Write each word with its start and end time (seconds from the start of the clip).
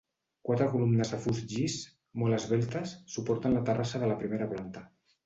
Quatre 0.47 0.67
columnes 0.75 1.11
de 1.15 1.19
fust 1.25 1.51
llis, 1.55 1.75
molt 2.21 2.37
esveltes, 2.37 2.95
suporten 3.17 3.55
la 3.59 3.63
terrassa 3.69 4.03
de 4.05 4.11
la 4.15 4.17
primera 4.23 4.49
planta. 4.57 4.85